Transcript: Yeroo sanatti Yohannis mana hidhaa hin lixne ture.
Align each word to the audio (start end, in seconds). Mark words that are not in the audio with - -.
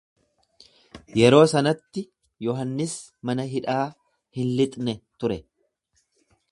Yeroo 1.19 1.41
sanatti 1.51 2.03
Yohannis 2.47 2.97
mana 3.31 3.47
hidhaa 3.53 3.85
hin 4.39 4.53
lixne 4.63 4.99
ture. 5.25 5.41